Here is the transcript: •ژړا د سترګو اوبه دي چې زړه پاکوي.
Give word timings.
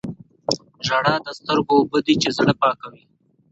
•ژړا 0.85 1.15
د 1.25 1.27
سترګو 1.39 1.73
اوبه 1.79 1.99
دي 2.05 2.15
چې 2.21 2.29
زړه 2.37 2.53
پاکوي. 2.61 3.03